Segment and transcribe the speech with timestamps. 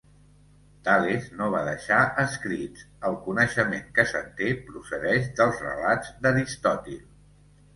[0.85, 6.99] Tales no va deixar escrits; el coneixement que se'n té procedeix dels relats d'Aristòtil.